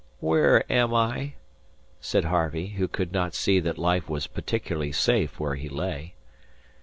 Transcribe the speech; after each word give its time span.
"Where 0.19 0.63
am 0.67 0.95
I?" 0.95 1.35
said 1.99 2.25
Harvey, 2.25 2.69
who 2.69 2.87
could 2.87 3.11
not 3.11 3.35
see 3.35 3.59
that 3.59 3.77
life 3.77 4.09
was 4.09 4.25
particularly 4.25 4.91
safe 4.91 5.39
where 5.39 5.53
he 5.53 5.69
lay. 5.69 6.15